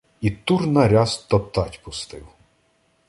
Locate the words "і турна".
0.21-0.87